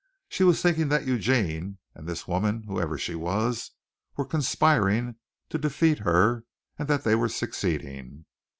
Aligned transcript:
She 0.29 0.43
was 0.43 0.63
thinking 0.63 0.89
that 0.89 1.05
Eugene 1.05 1.77
and 1.93 2.07
this 2.07 2.27
woman, 2.27 2.63
whoever 2.63 2.97
she 2.97 3.13
was, 3.13 3.69
were 4.17 4.25
conspiring 4.25 5.17
to 5.49 5.59
defeat 5.59 5.99
her 5.99 6.43
and 6.79 6.87
that 6.87 7.03
they 7.03 7.13
were 7.13 7.29
succeeding. 7.29 8.25